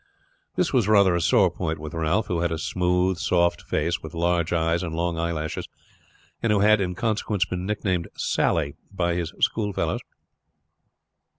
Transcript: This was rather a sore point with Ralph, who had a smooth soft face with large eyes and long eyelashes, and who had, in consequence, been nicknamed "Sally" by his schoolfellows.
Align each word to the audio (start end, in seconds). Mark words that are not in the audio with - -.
This 0.55 0.73
was 0.73 0.87
rather 0.87 1.13
a 1.15 1.21
sore 1.21 1.51
point 1.51 1.77
with 1.77 1.93
Ralph, 1.93 2.25
who 2.25 2.39
had 2.39 2.51
a 2.51 2.57
smooth 2.57 3.19
soft 3.19 3.61
face 3.61 4.01
with 4.01 4.15
large 4.15 4.51
eyes 4.51 4.81
and 4.81 4.95
long 4.95 5.15
eyelashes, 5.19 5.67
and 6.41 6.51
who 6.51 6.61
had, 6.61 6.81
in 6.81 6.95
consequence, 6.95 7.45
been 7.45 7.67
nicknamed 7.67 8.07
"Sally" 8.17 8.73
by 8.91 9.13
his 9.13 9.31
schoolfellows. 9.41 10.01